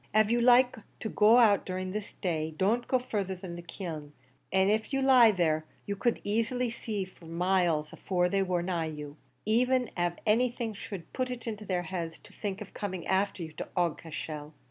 Av 0.15 0.31
you 0.31 0.41
like 0.41 0.77
to 0.99 1.09
go 1.09 1.37
out 1.37 1.59
of 1.69 1.93
this 1.93 2.13
during 2.13 2.45
the 2.47 2.53
day, 2.53 2.55
don't 2.57 2.87
go 2.87 2.97
further 2.97 3.35
than 3.35 3.55
the 3.55 3.61
kiln; 3.61 4.13
an' 4.51 4.71
av 4.71 4.87
you 4.91 4.99
lie 4.99 5.29
there, 5.29 5.63
you 5.85 5.95
could 5.95 6.19
easily 6.23 6.71
see 6.71 7.05
them 7.05 7.35
miles 7.37 7.93
afore 7.93 8.27
they 8.27 8.41
war 8.41 8.63
nigh 8.63 8.85
you, 8.87 9.15
even 9.45 9.91
av 9.95 10.13
anything 10.25 10.73
should 10.73 11.13
put 11.13 11.29
it 11.29 11.45
into 11.45 11.65
their 11.65 11.83
heads 11.83 12.17
to 12.17 12.33
think 12.33 12.61
of 12.61 12.73
coming 12.73 13.05
afther 13.07 13.43
you 13.43 13.51
to 13.53 13.67
Aughacashel." 13.77 14.53